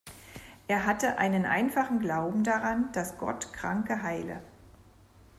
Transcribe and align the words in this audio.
Er 0.67 0.87
hatte 0.87 1.19
einen 1.19 1.45
einfachen 1.45 1.99
Glauben 1.99 2.43
daran, 2.43 2.91
dass 2.91 3.19
Gott 3.19 3.53
Kranke 3.53 4.01
heile. 4.01 4.41